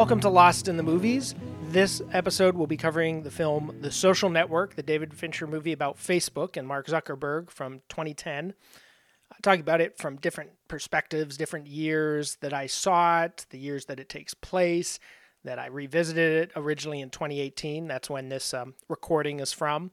[0.00, 1.34] Welcome to Lost in the Movies.
[1.68, 5.98] This episode will be covering the film The Social Network, the David Fincher movie about
[5.98, 8.54] Facebook and Mark Zuckerberg from 2010.
[9.30, 13.84] I Talking about it from different perspectives, different years that I saw it, the years
[13.84, 14.98] that it takes place,
[15.44, 17.86] that I revisited it originally in 2018.
[17.86, 19.90] That's when this um, recording is from.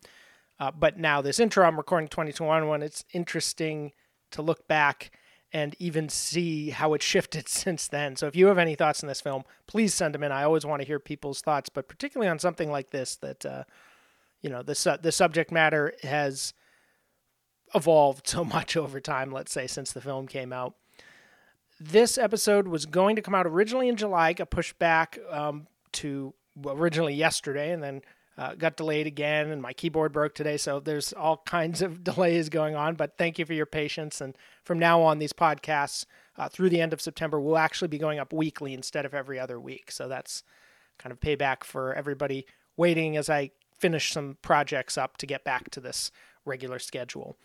[0.58, 3.92] Uh, but now, this intro I'm recording 2021 when it's interesting
[4.32, 5.12] to look back
[5.54, 8.16] and even see how it shifted since then.
[8.16, 10.32] So if you have any thoughts on this film, please send them in.
[10.32, 13.64] I always want to hear people's thoughts, but particularly on something like this that uh,
[14.42, 16.54] you know the su- the subject matter has
[17.76, 19.32] evolved so much over time.
[19.32, 20.76] Let's say since the film came out.
[21.80, 26.34] This episode was going to come out originally in July, got pushed back um, to
[26.66, 28.02] originally yesterday, and then
[28.38, 30.58] uh, got delayed again, and my keyboard broke today.
[30.58, 32.96] So there's all kinds of delays going on.
[32.96, 34.22] But thank you for your patience.
[34.22, 36.06] And from now on, these podcasts
[36.38, 39.40] uh, through the end of September will actually be going up weekly instead of every
[39.40, 39.92] other week.
[39.92, 40.44] So that's
[41.00, 45.70] kind of payback for everybody waiting as I finish some projects up to get back
[45.72, 46.12] to this
[46.46, 47.38] regular schedule.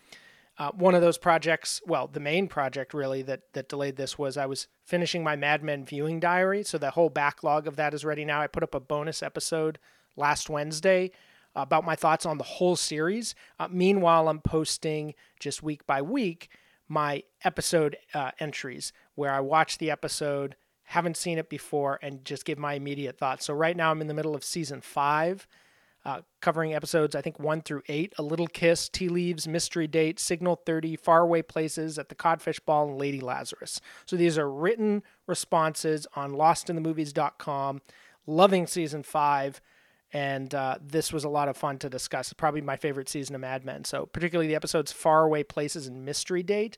[0.58, 4.36] Uh, one of those projects, well, the main project really that that delayed this was
[4.36, 8.04] I was finishing my Mad Men viewing diary, so the whole backlog of that is
[8.04, 8.42] ready now.
[8.42, 9.78] I put up a bonus episode
[10.16, 11.10] last Wednesday
[11.54, 13.34] about my thoughts on the whole series.
[13.58, 16.48] Uh, meanwhile, I'm posting just week by week
[16.88, 22.44] my episode uh, entries where I watch the episode, haven't seen it before, and just
[22.44, 23.46] give my immediate thoughts.
[23.46, 25.46] So right now I'm in the middle of season five.
[26.04, 30.18] Uh, covering episodes, I think one through eight A Little Kiss, Tea Leaves, Mystery Date,
[30.18, 33.80] Signal 30, Faraway Places, At the Codfish Ball, and Lady Lazarus.
[34.04, 37.82] So these are written responses on lostinthemovies.com.
[38.26, 39.60] Loving season five
[40.12, 42.32] and uh, this was a lot of fun to discuss.
[42.32, 43.84] Probably my favorite season of Mad Men.
[43.84, 46.76] So, particularly the episodes Faraway Places and Mystery Date,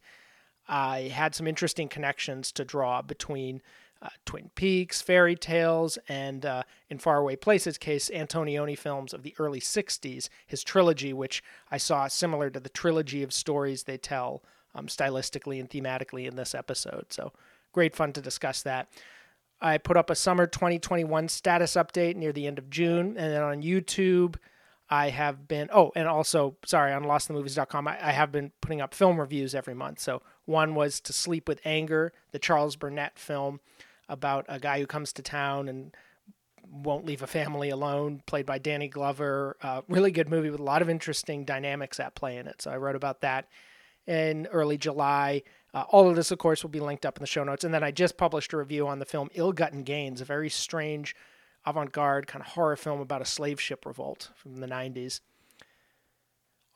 [0.69, 3.61] I had some interesting connections to draw between
[4.01, 9.35] uh, Twin Peaks, fairy tales, and uh, in Faraway Places case, Antonioni films of the
[9.39, 14.43] early 60s, his trilogy, which I saw similar to the trilogy of stories they tell
[14.75, 17.07] um, stylistically and thematically in this episode.
[17.11, 17.33] So,
[17.73, 18.89] great fun to discuss that.
[19.65, 23.17] I put up a summer 2021 status update near the end of June.
[23.17, 24.37] And then on YouTube,
[24.91, 28.93] I have been, oh, and also, sorry, on lostthemovies.com, I, I have been putting up
[28.93, 30.01] film reviews every month.
[30.01, 33.61] So one was To Sleep with Anger, the Charles Burnett film
[34.07, 35.97] about a guy who comes to town and
[36.71, 39.57] won't leave a family alone, played by Danny Glover.
[39.63, 42.61] Uh, really good movie with a lot of interesting dynamics at play in it.
[42.61, 43.49] So I wrote about that
[44.07, 45.43] in early July.
[45.75, 47.65] Uh, all of this, of course, will be linked up in the show notes.
[47.65, 50.49] And then I just published a review on the film Ill Gotten Gains, a very
[50.49, 51.17] strange
[51.67, 55.21] avant garde kind of horror film about a slave ship revolt from the 90s.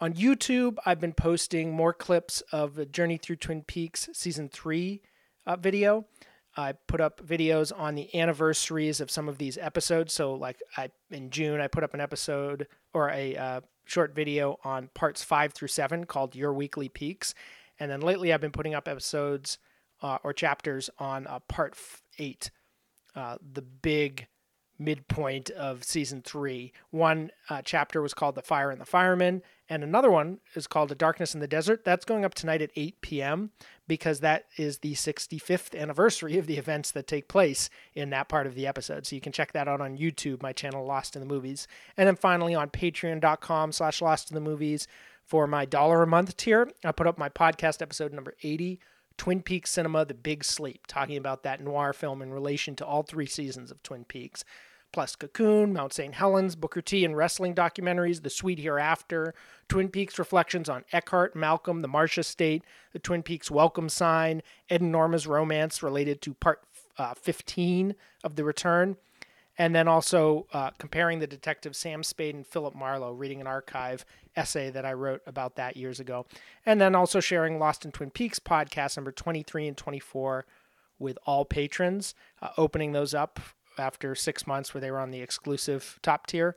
[0.01, 5.01] On YouTube, I've been posting more clips of Journey Through Twin Peaks Season 3
[5.47, 6.07] uh, video.
[6.57, 10.13] I put up videos on the anniversaries of some of these episodes.
[10.13, 14.59] So, like I in June, I put up an episode or a uh, short video
[14.65, 17.35] on parts five through seven called Your Weekly Peaks,
[17.79, 19.59] and then lately, I've been putting up episodes
[20.03, 21.77] uh, or chapters on uh, part
[22.19, 22.51] eight,
[23.15, 24.29] uh, the big
[24.79, 26.73] midpoint of season three.
[26.91, 30.89] One uh, chapter was called The Fire and the Fireman, and another one is called
[30.89, 31.85] The Darkness in the Desert.
[31.85, 33.51] That's going up tonight at 8 p.m.
[33.87, 38.47] because that is the 65th anniversary of the events that take place in that part
[38.47, 39.07] of the episode.
[39.07, 41.67] So you can check that out on YouTube, my channel Lost in the Movies.
[41.97, 44.87] And then finally on patreon.com slash Lost in the Movies,
[45.29, 48.81] for my dollar a month tier, I put up my podcast episode number 80,
[49.19, 53.03] Twin Peaks Cinema The Big Sleep, talking about that noir film in relation to all
[53.03, 54.43] three seasons of Twin Peaks.
[54.91, 56.15] Plus Cocoon, Mount St.
[56.15, 59.35] Helens, Booker T and wrestling documentaries, The Sweet Hereafter,
[59.69, 64.81] Twin Peaks reflections on Eckhardt, Malcolm, The Marcia State, the Twin Peaks welcome sign, Ed
[64.81, 66.63] and Norma's romance related to part
[66.97, 67.95] uh, 15
[68.25, 68.97] of The Return,
[69.59, 74.07] and then also uh, comparing the detective Sam Spade and Philip Marlowe, reading an archive
[74.37, 76.27] essay that I wrote about that years ago,
[76.65, 80.47] and then also sharing Lost in Twin Peaks podcast number 23 and 24
[80.99, 83.41] with all patrons, uh, opening those up
[83.77, 86.57] after six months where they were on the exclusive top tier.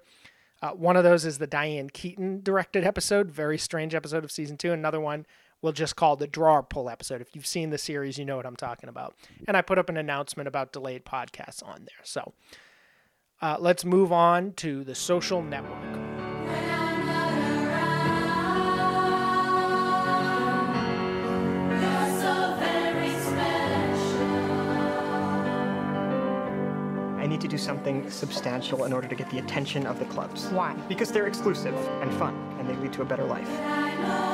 [0.61, 4.57] Uh, one of those is the Diane Keaton directed episode, very strange episode of season
[4.57, 4.71] two.
[4.71, 5.25] Another one
[5.61, 7.21] we'll just call the drawer pull episode.
[7.21, 9.15] If you've seen the series, you know what I'm talking about.
[9.47, 12.03] And I put up an announcement about delayed podcasts on there.
[12.03, 12.33] So
[13.41, 15.77] uh, let's move on to the social network.
[27.17, 30.45] I need to do something substantial in order to get the attention of the clubs.
[30.47, 30.73] Why?
[30.87, 34.30] Because they're exclusive and fun, and they lead to a better life.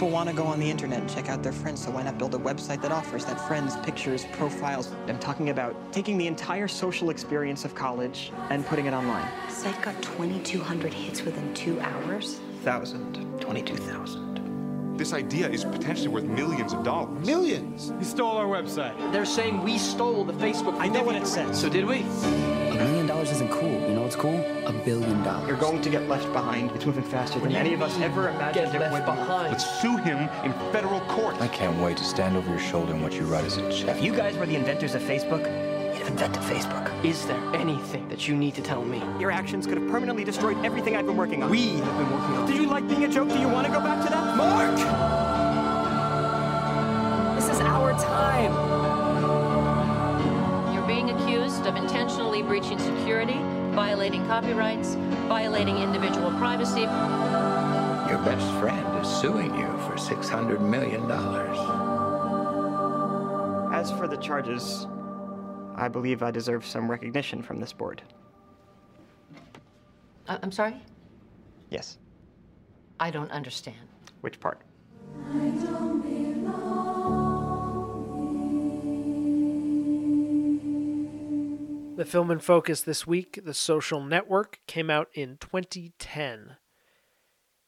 [0.00, 2.16] People want to go on the internet and check out their friends, so why not
[2.16, 4.90] build a website that offers that friends, pictures, profiles?
[5.06, 9.28] I'm talking about taking the entire social experience of college and putting it online.
[9.50, 12.40] Site got 2,200 hits within two hours.
[12.62, 13.42] Thousand.
[13.42, 14.96] 22,000.
[14.96, 17.26] This idea is potentially worth millions of dollars.
[17.26, 17.92] Millions?
[17.98, 19.12] You stole our website.
[19.12, 20.80] They're saying we stole the Facebook.
[20.80, 21.60] I know what it says.
[21.60, 21.98] So did we?
[21.98, 23.89] A million dollars isn't cool.
[24.10, 24.66] You what's cool?
[24.66, 25.46] A billion dollars.
[25.46, 26.72] You're going to get left behind.
[26.72, 29.04] It's moving faster than any of us ever imagined Get it left would.
[29.04, 29.52] behind.
[29.52, 31.40] Let's sue him in federal court.
[31.40, 33.96] I can't wait to stand over your shoulder and watch you write us a check.
[33.96, 35.44] If you guys were the inventors of Facebook,
[35.96, 37.04] you'd invented Facebook.
[37.04, 39.00] Is there anything that you need to tell me?
[39.20, 41.50] Your actions could have permanently destroyed everything I've been working on.
[41.50, 42.46] We have been working on.
[42.48, 43.28] Did you like being a joke?
[43.28, 44.36] Do you want to go back to that?
[44.36, 44.76] Mark!
[47.36, 48.69] This is our time.
[51.70, 53.38] Of intentionally breaching security,
[53.74, 54.96] violating copyrights,
[55.28, 56.80] violating individual privacy.
[56.80, 61.08] Your best friend is suing you for $600 million.
[63.72, 64.88] As for the charges,
[65.76, 68.02] I believe I deserve some recognition from this board.
[70.26, 70.74] I- I'm sorry?
[71.70, 71.98] Yes.
[72.98, 73.76] I don't understand.
[74.22, 74.60] Which part?
[82.00, 86.56] The film in focus this week, The Social Network, came out in 2010.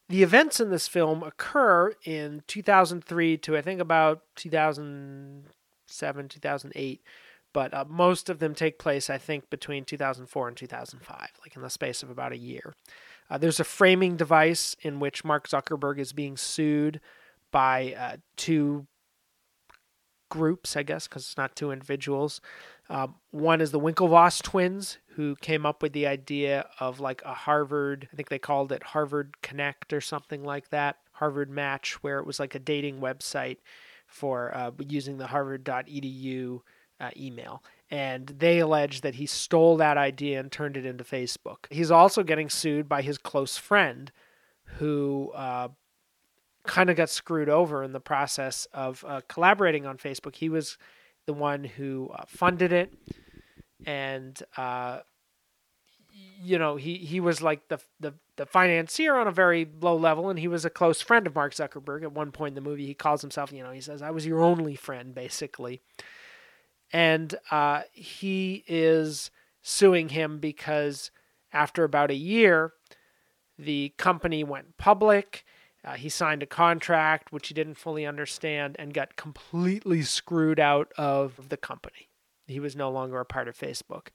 [0.09, 7.03] The events in this film occur in 2003 to I think about 2007, 2008,
[7.53, 11.61] but uh, most of them take place, I think, between 2004 and 2005, like in
[11.61, 12.73] the space of about a year.
[13.29, 17.03] Uh, there's a framing device in which Mark Zuckerberg is being sued
[17.51, 18.87] by uh, two
[20.33, 22.41] groups, I guess, because it's not two individuals.
[22.93, 27.33] Um, one is the Winklevoss twins, who came up with the idea of like a
[27.33, 32.19] Harvard, I think they called it Harvard Connect or something like that, Harvard Match, where
[32.19, 33.57] it was like a dating website
[34.07, 36.61] for uh, using the harvard.edu
[37.01, 37.65] uh, email.
[37.91, 41.65] And they allege that he stole that idea and turned it into Facebook.
[41.71, 44.13] He's also getting sued by his close friend,
[44.77, 45.69] who uh,
[46.65, 50.37] kind of got screwed over in the process of uh, collaborating on Facebook.
[50.37, 50.77] He was
[51.27, 52.93] the one who uh, funded it,
[53.87, 55.01] and uh,
[56.43, 60.31] you know he he was like the, the the financier on a very low level,
[60.31, 62.03] and he was a close friend of Mark Zuckerberg.
[62.03, 64.27] At one point in the movie, he calls himself, you know, he says, "I was
[64.27, 65.83] your only friend," basically,
[66.93, 69.31] and uh, he is
[69.63, 71.11] suing him because
[71.53, 72.73] after about a year,
[73.59, 75.45] the company went public.
[75.85, 80.93] Uh, he signed a contract which he didn't fully understand and got completely screwed out
[80.97, 82.09] of the company.
[82.47, 84.09] He was no longer a part of Facebook.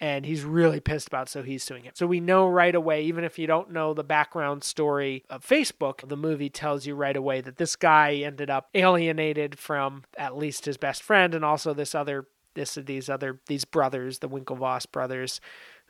[0.00, 1.92] And he's really pissed about, so he's suing him.
[1.94, 6.08] So we know right away, even if you don't know the background story of Facebook,
[6.08, 10.64] the movie tells you right away that this guy ended up alienated from at least
[10.64, 15.40] his best friend and also this other this these other these brothers, the Winklevoss brothers,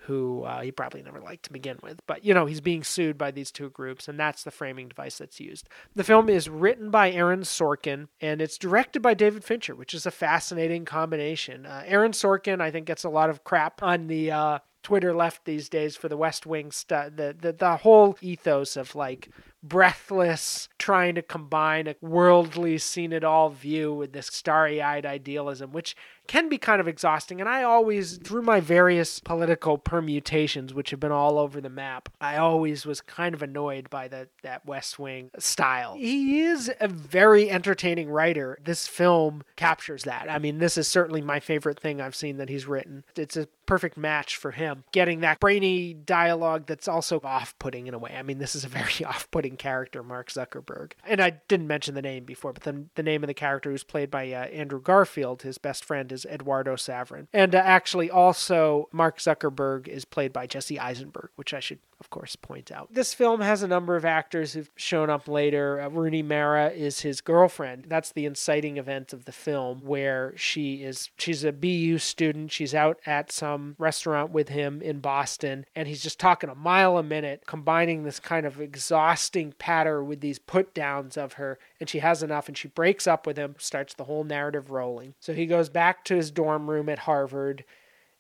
[0.07, 2.01] who uh, he probably never liked to begin with.
[2.07, 5.19] But, you know, he's being sued by these two groups, and that's the framing device
[5.19, 5.69] that's used.
[5.95, 10.07] The film is written by Aaron Sorkin, and it's directed by David Fincher, which is
[10.07, 11.67] a fascinating combination.
[11.67, 14.31] Uh, Aaron Sorkin, I think, gets a lot of crap on the.
[14.31, 17.13] Uh, Twitter left these days for the West Wing stuff.
[17.15, 19.29] The, the the whole ethos of like
[19.63, 25.73] breathless, trying to combine a worldly, seen it all view with this starry eyed idealism,
[25.73, 25.95] which
[26.27, 27.41] can be kind of exhausting.
[27.41, 32.09] And I always, through my various political permutations, which have been all over the map,
[32.21, 35.95] I always was kind of annoyed by the, that West Wing style.
[35.97, 38.59] He is a very entertaining writer.
[38.65, 40.31] This film captures that.
[40.31, 43.05] I mean, this is certainly my favorite thing I've seen that he's written.
[43.17, 44.85] It's a perfect match for him.
[44.93, 48.15] Getting that brainy dialogue that's also off putting in a way.
[48.17, 50.93] I mean, this is a very off putting character, Mark Zuckerberg.
[51.05, 53.85] And I didn't mention the name before, but the, the name of the character who's
[53.85, 57.27] played by uh, Andrew Garfield, his best friend is Eduardo Saverin.
[57.33, 62.11] And uh, actually, also, Mark Zuckerberg is played by Jesse Eisenberg, which I should, of
[62.11, 62.93] course, point out.
[62.93, 65.81] This film has a number of actors who've shown up later.
[65.81, 67.87] Uh, Rooney Mara is his girlfriend.
[67.89, 72.53] That's the inciting event of the film, where she is, she's a BU student.
[72.53, 76.99] She's out at some restaurant with him in Boston, and he's just talking a mile
[76.99, 81.59] a minute, combining this kind of exhausting patter with these put downs of her.
[81.83, 85.15] And she has enough, and she breaks up with him, starts the whole narrative rolling.
[85.19, 87.65] So he goes back to his dorm room at Harvard.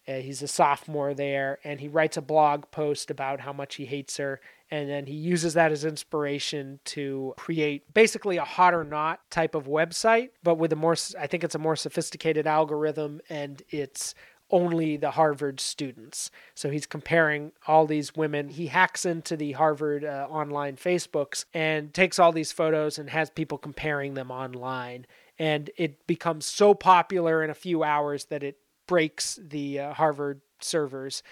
[0.08, 3.86] Uh, he's a sophomore there, and he writes a blog post about how much he
[3.86, 4.40] hates her.
[4.68, 9.54] And then he uses that as inspiration to create basically a hot or not type
[9.54, 14.16] of website, but with a more, I think it's a more sophisticated algorithm, and it's
[14.52, 16.30] only the Harvard students.
[16.54, 18.48] So he's comparing all these women.
[18.48, 23.30] He hacks into the Harvard uh, online Facebooks and takes all these photos and has
[23.30, 25.06] people comparing them online.
[25.38, 30.42] And it becomes so popular in a few hours that it breaks the uh, Harvard
[30.60, 31.22] servers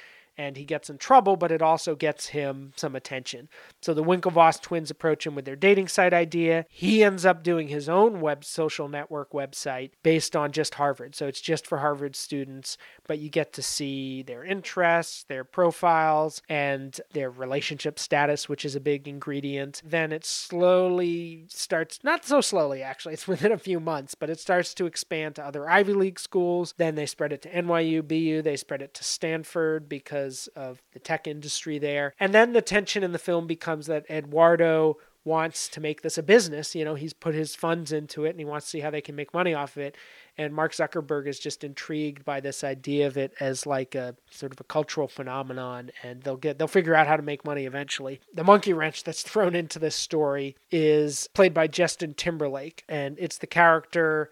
[0.40, 3.46] and he gets in trouble, but it also gets him some attention.
[3.82, 6.64] So the Winklevoss twins approach him with their dating site idea.
[6.70, 11.14] He ends up doing his own web social network website based on just Harvard.
[11.14, 16.40] So it's just for Harvard students, but you get to see their interests, their profiles,
[16.48, 19.82] and their relationship status, which is a big ingredient.
[19.84, 24.40] Then it slowly starts, not so slowly actually, it's within a few months, but it
[24.40, 26.72] starts to expand to other Ivy League schools.
[26.78, 30.98] Then they spread it to NYU, BU, they spread it to Stanford because of the
[30.98, 32.14] tech industry there.
[32.18, 36.22] And then the tension in the film becomes that Eduardo wants to make this a
[36.22, 36.74] business.
[36.74, 39.02] You know, he's put his funds into it and he wants to see how they
[39.02, 39.96] can make money off of it.
[40.38, 44.52] And Mark Zuckerberg is just intrigued by this idea of it as like a sort
[44.52, 48.20] of a cultural phenomenon and they'll get they'll figure out how to make money eventually.
[48.32, 53.38] The monkey wrench that's thrown into this story is played by Justin Timberlake and it's
[53.38, 54.30] the character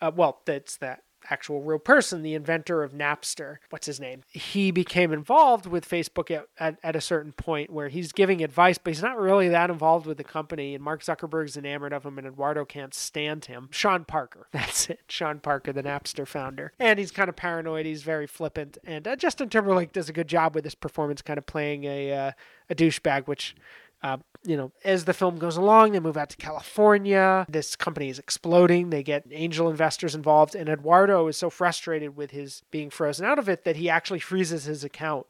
[0.00, 3.56] uh, well, that's that actual real person, the inventor of Napster.
[3.70, 4.22] What's his name?
[4.30, 8.78] He became involved with Facebook at, at, at, a certain point where he's giving advice,
[8.78, 10.74] but he's not really that involved with the company.
[10.74, 13.68] And Mark Zuckerberg's enamored of him, and Eduardo can't stand him.
[13.70, 14.48] Sean Parker.
[14.52, 15.00] That's it.
[15.08, 16.72] Sean Parker, the Napster founder.
[16.78, 17.86] And he's kind of paranoid.
[17.86, 18.78] He's very flippant.
[18.84, 22.12] And uh, Justin Timberlake does a good job with this performance, kind of playing a,
[22.12, 22.32] uh,
[22.70, 23.54] a douchebag, which
[24.04, 27.46] uh, you know, as the film goes along, they move out to California.
[27.48, 28.90] This company is exploding.
[28.90, 33.38] They get angel investors involved, and Eduardo is so frustrated with his being frozen out
[33.38, 35.26] of it that he actually freezes his account.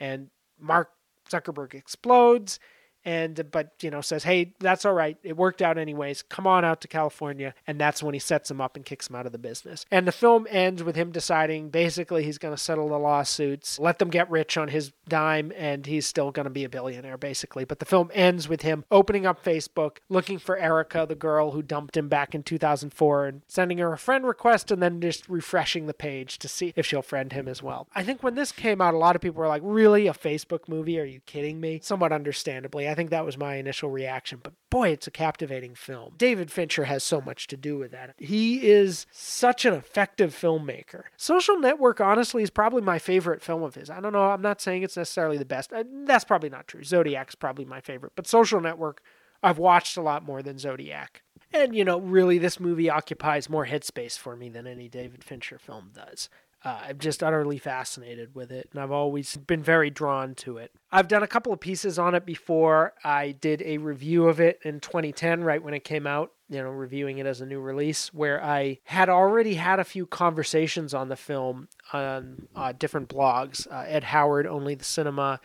[0.00, 0.90] And Mark
[1.30, 2.58] Zuckerberg explodes
[3.04, 5.16] and but you know says hey that's all right.
[5.22, 6.22] It worked out anyways.
[6.22, 7.54] Come on out to california.
[7.66, 9.84] And that's when he sets him up and kicks him out of the business.
[9.90, 13.98] And the film ends with him deciding basically he's going to settle the lawsuits let
[13.98, 17.64] them get rich on his dime and he's still going to be a billionaire basically.
[17.64, 21.62] But the film ends with him opening up facebook looking for erica the girl who
[21.62, 25.86] dumped him back in 2004 and sending her a friend request and then just refreshing
[25.86, 27.88] the page to see if she'll friend him as well.
[27.94, 30.06] I think when this came out a lot of people were like really?
[30.06, 30.98] A facebook movie?
[30.98, 31.80] Are you kidding me?
[31.82, 34.40] Somewhat understandably think that was my initial reaction.
[34.42, 36.14] But boy, it's a captivating film.
[36.16, 38.14] David Fincher has so much to do with that.
[38.18, 41.04] He is such an effective filmmaker.
[41.16, 43.90] Social Network, honestly, is probably my favorite film of his.
[43.90, 44.30] I don't know.
[44.30, 45.72] I'm not saying it's necessarily the best.
[46.04, 46.84] That's probably not true.
[46.84, 48.12] Zodiac's probably my favorite.
[48.16, 49.02] But Social Network,
[49.42, 51.22] I've watched a lot more than Zodiac.
[51.52, 55.56] And, you know, really, this movie occupies more headspace for me than any David Fincher
[55.56, 56.28] film does.
[56.64, 60.72] Uh, I'm just utterly fascinated with it, and I've always been very drawn to it.
[60.90, 62.94] I've done a couple of pieces on it before.
[63.04, 66.70] I did a review of it in 2010, right when it came out, you know,
[66.70, 71.10] reviewing it as a new release, where I had already had a few conversations on
[71.10, 73.70] the film on uh, different blogs.
[73.70, 75.40] Uh, Ed Howard, Only the Cinema,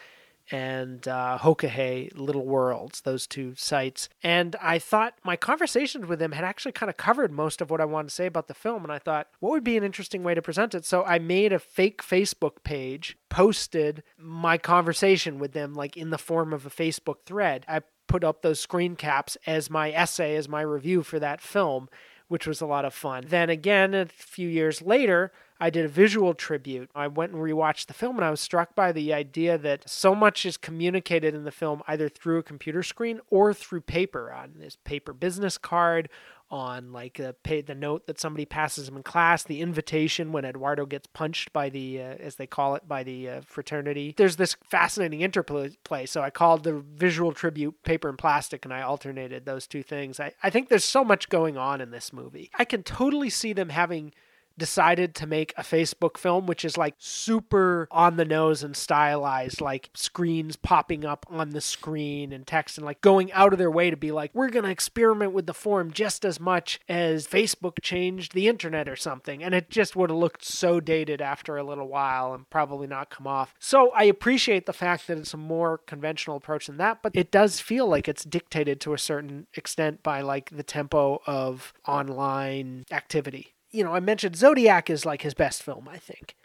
[0.52, 4.10] and uh, Hokahay Little Worlds, those two sites.
[4.24, 7.82] And I thought my conversations with them had actually kind of covered most of what
[7.82, 8.84] I wanted to say about the film.
[8.84, 10.86] And I thought, what would be an interesting way to present it?
[10.86, 16.18] So I made a fake Facebook page, posted my conversation with them, like in the
[16.18, 17.66] form of a Facebook thread.
[17.68, 21.88] I put up those screen caps as my essay, as my review for that film,
[22.30, 23.26] which was a lot of fun.
[23.28, 26.90] Then again, a few years later, I did a visual tribute.
[26.96, 30.16] I went and rewatched the film and I was struck by the idea that so
[30.16, 34.54] much is communicated in the film either through a computer screen or through paper on
[34.58, 36.08] this paper business card
[36.52, 40.46] on like the pay, the note that somebody passes him in class, the invitation when
[40.46, 44.14] Eduardo gets punched by the uh, as they call it by the uh, fraternity.
[44.18, 46.06] There's this fascinating interplay.
[46.06, 50.20] So I called the visual tribute paper and plastic, and I alternated those two things.
[50.20, 52.50] I I think there's so much going on in this movie.
[52.58, 54.14] I can totally see them having
[54.60, 59.62] decided to make a Facebook film, which is like super on the nose and stylized,
[59.62, 63.72] like screens popping up on the screen and text, and like going out of their
[63.72, 67.26] way to be like, we're going to experiment with the form just as much as
[67.26, 69.44] Facebook changed the internet or something.
[69.44, 73.10] And it just would have looked so dated after a little while and probably not
[73.10, 73.56] come off.
[73.60, 77.32] So I appreciate the fact that it's a more conventional approach than that, but it
[77.32, 82.86] does feel like it's dictated to a certain extent by like the tempo of online
[82.92, 86.36] activity you know, I mentioned Zodiac is like his best film, I think,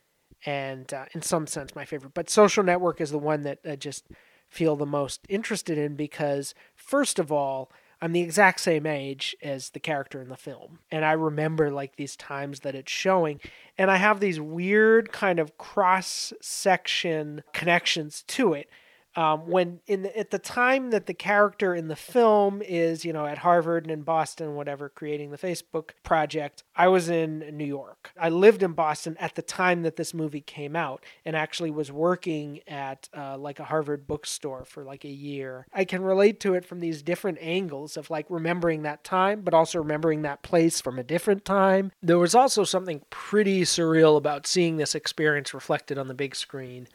[0.45, 2.15] and uh, in some sense my favorite.
[2.15, 4.07] But Social Network is the one that I just
[4.49, 9.71] feel the most interested in because, first of all, I'm the exact same age as
[9.71, 13.41] the character in the film, and I remember like these times that it's showing,
[13.79, 18.69] and I have these weird kind of cross section connections to it.
[19.17, 23.13] Um, when in the, at the time that the character in the film is, you
[23.13, 27.65] know, at Harvard and in Boston, whatever, creating the Facebook project, I was in New
[27.65, 28.11] York.
[28.21, 31.93] I lived in Boston at the time that this movie came out, and actually was
[31.93, 35.67] working at uh, like a Harvard bookstore for like a year.
[35.73, 39.55] I can relate to it from these different angles of like remembering that time, but
[39.55, 41.93] also remembering that place from a different time.
[42.03, 46.89] There was also something pretty surreal about seeing this experience reflected on the big screen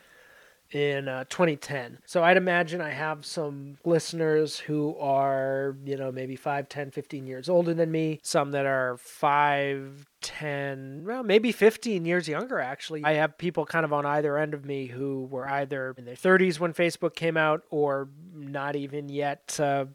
[0.71, 1.99] in uh, 2010.
[2.05, 7.27] So I'd imagine I have some listeners who are, you know, maybe 5, 10, 15
[7.27, 13.03] years older than me, some that are 5, 10, well, maybe 15 years younger, actually.
[13.03, 16.15] I have people kind of on either end of me who were either in their
[16.15, 19.85] 30s when Facebook came out or not even yet uh,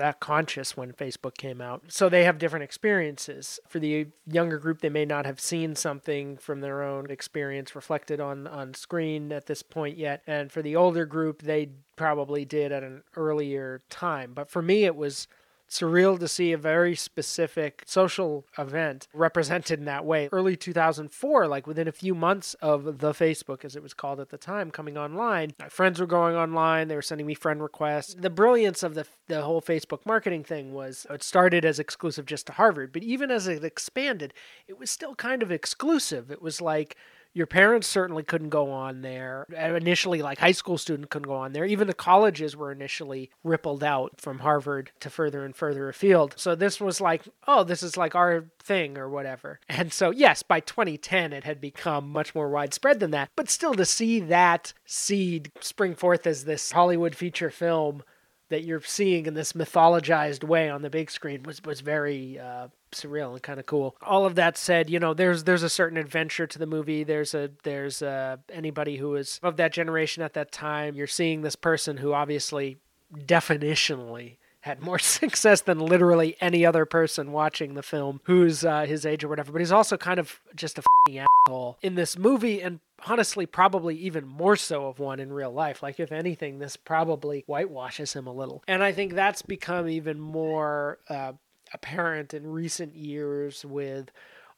[0.00, 1.82] that conscious when Facebook came out.
[1.88, 3.60] So they have different experiences.
[3.68, 8.18] For the younger group, they may not have seen something from their own experience reflected
[8.18, 10.22] on, on screen at this point yet.
[10.26, 14.32] And for the older group, they probably did at an earlier time.
[14.34, 15.28] But for me, it was
[15.70, 20.28] surreal to see a very specific social event represented in that way.
[20.32, 24.30] Early 2004, like within a few months of the Facebook, as it was called at
[24.30, 26.88] the time, coming online, my friends were going online.
[26.88, 28.14] They were sending me friend requests.
[28.14, 32.46] The brilliance of the the whole Facebook marketing thing was it started as exclusive just
[32.48, 34.34] to Harvard, but even as it expanded,
[34.66, 36.30] it was still kind of exclusive.
[36.30, 36.96] It was like
[37.32, 39.46] your parents certainly couldn't go on there.
[39.56, 41.64] Initially, like high school student couldn't go on there.
[41.64, 46.34] Even the colleges were initially rippled out from Harvard to further and further afield.
[46.36, 49.60] So this was like, oh, this is like our thing or whatever.
[49.68, 53.30] And so, yes, by 2010, it had become much more widespread than that.
[53.34, 58.02] But still, to see that seed spring forth as this Hollywood feature film
[58.50, 62.68] that you're seeing in this mythologized way on the big screen was was very uh,
[62.92, 63.96] surreal and kind of cool.
[64.02, 67.04] All of that said, you know, there's there's a certain adventure to the movie.
[67.04, 70.94] There's a there's a, anybody who is of that generation at that time.
[70.94, 72.78] You're seeing this person who obviously
[73.14, 79.06] definitionally had more success than literally any other person watching the film who's uh, his
[79.06, 79.52] age or whatever.
[79.52, 80.82] But he's also kind of just a
[81.18, 85.82] asshole in this movie and honestly probably even more so of one in real life
[85.82, 90.20] like if anything this probably whitewashes him a little and i think that's become even
[90.20, 91.32] more uh,
[91.72, 94.10] apparent in recent years with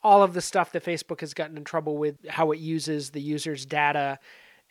[0.03, 3.21] all of the stuff that facebook has gotten in trouble with how it uses the
[3.21, 4.19] user's data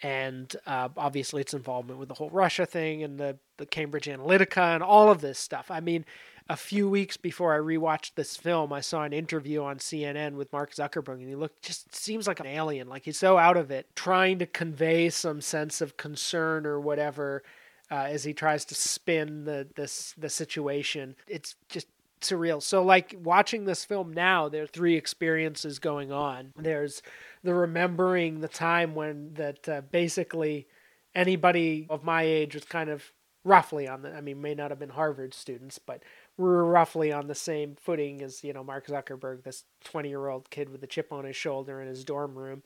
[0.03, 4.73] and uh, obviously its involvement with the whole russia thing and the, the cambridge analytica
[4.73, 6.05] and all of this stuff i mean
[6.51, 10.51] a few weeks before I rewatched this film, I saw an interview on CNN with
[10.51, 12.89] Mark Zuckerberg, and he looked just seems like an alien.
[12.89, 17.41] Like he's so out of it, trying to convey some sense of concern or whatever
[17.89, 21.15] uh, as he tries to spin the this the situation.
[21.25, 21.87] It's just
[22.21, 22.61] surreal.
[22.61, 26.53] So like watching this film now, there are three experiences going on.
[26.57, 27.01] There's
[27.43, 30.67] the remembering the time when that uh, basically
[31.13, 33.11] anybody of my age was kind of
[33.43, 36.03] roughly on the I mean may not have been Harvard students, but
[36.37, 40.49] we're roughly on the same footing as you know Mark Zuckerberg, this 20 year old
[40.49, 42.63] kid with a chip on his shoulder in his dorm room.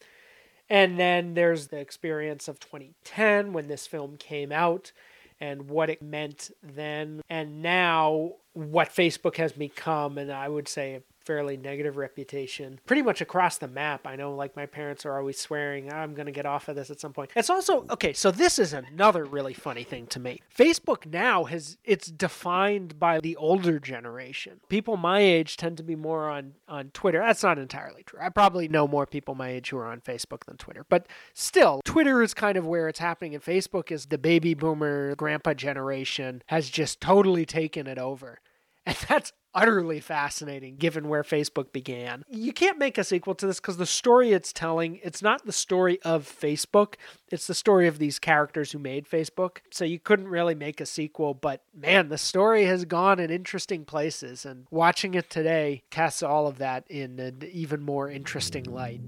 [0.70, 4.92] And then there's the experience of 2010 when this film came out
[5.40, 10.96] and what it meant then, and now what Facebook has become, and I would say
[10.96, 14.06] a fairly negative reputation pretty much across the map.
[14.06, 16.90] I know like my parents are always swearing I'm going to get off of this
[16.90, 17.32] at some point.
[17.36, 20.42] It's also okay, so this is another really funny thing to me.
[20.56, 24.62] Facebook now has it's defined by the older generation.
[24.70, 27.20] People my age tend to be more on on Twitter.
[27.20, 28.20] That's not entirely true.
[28.22, 30.86] I probably know more people my age who are on Facebook than Twitter.
[30.88, 35.16] But still, Twitter is kind of where it's happening and Facebook is the baby boomer
[35.16, 38.40] grandpa generation has just totally taken it over.
[38.96, 42.24] And that's utterly fascinating given where Facebook began.
[42.30, 45.52] You can't make a sequel to this because the story it's telling, it's not the
[45.52, 46.96] story of Facebook,
[47.32, 49.58] it's the story of these characters who made Facebook.
[49.72, 53.86] So you couldn't really make a sequel, but man, the story has gone in interesting
[53.86, 59.02] places and watching it today casts all of that in an even more interesting light.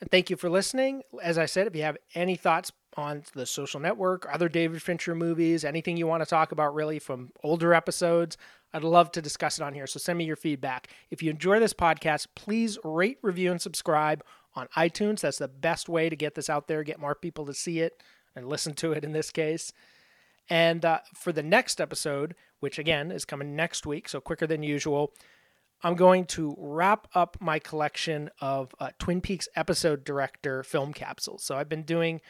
[0.00, 1.02] And thank you for listening.
[1.22, 5.14] As I said, if you have any thoughts on the social network, other David Fincher
[5.14, 8.36] movies, anything you want to talk about really from older episodes,
[8.74, 9.86] I'd love to discuss it on here.
[9.86, 10.88] So send me your feedback.
[11.10, 15.20] If you enjoy this podcast, please rate, review, and subscribe on iTunes.
[15.20, 18.02] That's the best way to get this out there, get more people to see it
[18.34, 19.72] and listen to it in this case.
[20.48, 24.62] And uh, for the next episode, which again is coming next week, so quicker than
[24.62, 25.12] usual,
[25.82, 31.42] I'm going to wrap up my collection of uh, Twin Peaks episode director film capsules.
[31.42, 32.20] So I've been doing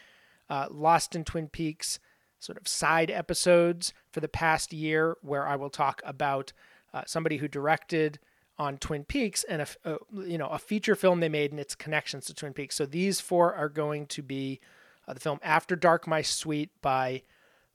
[0.48, 1.98] uh, Lost in Twin Peaks
[2.42, 6.52] sort of side episodes for the past year where I will talk about
[6.92, 8.18] uh, somebody who directed
[8.58, 11.60] on Twin Peaks and a, a, uh, you know a feature film they made and
[11.60, 12.74] its connections to Twin Peaks.
[12.74, 14.60] So these four are going to be
[15.06, 17.22] uh, the film After Dark, My Sweet by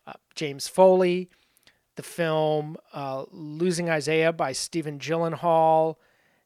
[0.05, 1.29] uh, James Foley,
[1.95, 5.95] the film uh, Losing Isaiah by Stephen Gyllenhaal,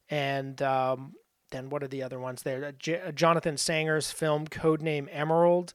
[0.10, 1.14] and um,
[1.50, 2.64] then what are the other ones there?
[2.64, 5.74] Uh, J- Jonathan Sanger's film Codename Emerald,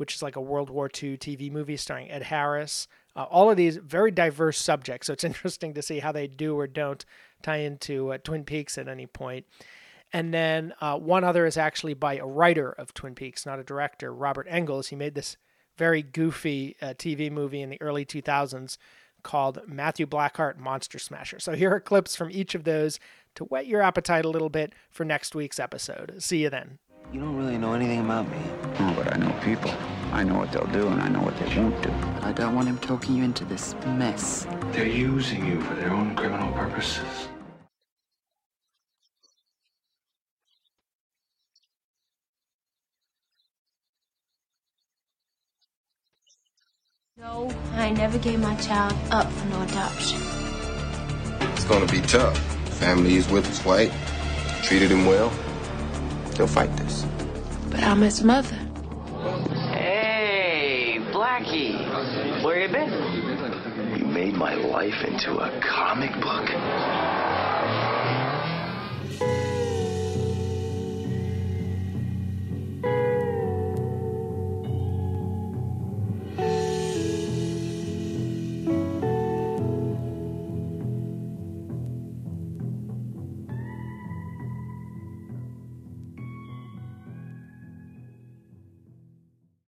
[0.00, 2.88] which is like a World War II TV movie starring Ed Harris.
[3.14, 6.58] Uh, all of these very diverse subjects, so it's interesting to see how they do
[6.58, 7.04] or don't
[7.42, 9.44] tie into uh, Twin Peaks at any point.
[10.10, 13.62] And then uh, one other is actually by a writer of Twin Peaks, not a
[13.62, 14.88] director, Robert Engels.
[14.88, 15.36] He made this
[15.76, 18.78] very goofy uh, TV movie in the early 2000s
[19.22, 21.38] called Matthew Blackheart Monster Smasher.
[21.40, 22.98] So here are clips from each of those
[23.34, 26.14] to whet your appetite a little bit for next week's episode.
[26.22, 26.78] See you then.
[27.12, 28.38] You don't really know anything about me.
[28.78, 29.72] No, but I know people.
[30.12, 31.90] I know what they'll do and I know what they won't do.
[32.14, 34.46] But I don't want him talking you into this mess.
[34.72, 37.28] They're using you for their own criminal purposes.
[47.16, 50.20] No, I never gave my child up for no adoption.
[51.52, 52.38] It's gonna be tough.
[52.78, 53.92] Family is with is white.
[54.62, 55.30] Treated him well.
[56.40, 57.04] He'll fight this.
[57.70, 58.56] But I'm his mother.
[59.74, 62.42] Hey, Blackie.
[62.42, 63.98] Where you been?
[63.98, 66.48] You made my life into a comic book?